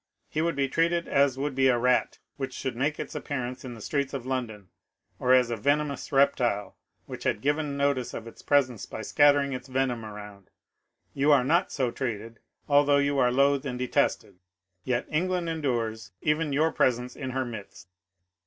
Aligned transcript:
He 0.29 0.41
would 0.41 0.55
be 0.55 0.67
treated 0.67 1.07
as 1.07 1.37
would 1.37 1.53
be 1.53 1.67
a 1.67 1.77
rat 1.77 2.17
which 2.37 2.55
should 2.55 2.75
make 2.75 2.99
its 2.99 3.13
appearance 3.13 3.63
in 3.63 3.75
the 3.75 3.81
streets 3.81 4.15
of 4.15 4.25
London, 4.25 4.69
or 5.19 5.31
as 5.31 5.51
a 5.51 5.55
venom 5.55 5.91
ous 5.91 6.11
reptile 6.11 6.75
which 7.05 7.23
had 7.23 7.39
given 7.39 7.77
notice 7.77 8.11
of 8.15 8.25
its 8.25 8.41
presence 8.41 8.87
by 8.87 9.03
scatter 9.03 9.39
ing 9.41 9.53
its 9.53 9.67
venom 9.67 10.03
around. 10.03 10.49
You 11.13 11.31
are 11.31 11.43
not 11.43 11.71
so 11.71 11.91
treated; 11.91 12.39
although 12.67 12.97
you 12.97 13.19
are 13.19 13.31
loathed 13.31 13.67
and 13.67 13.77
detested, 13.77 14.39
yet 14.83 15.05
England 15.07 15.47
endures 15.49 16.13
even 16.23 16.51
your 16.51 16.71
presence 16.71 17.15
in 17.15 17.29
her 17.29 17.45
midst. 17.45 17.87